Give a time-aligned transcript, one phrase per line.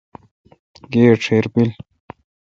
[0.91, 1.69] گائی ڄیر پل۔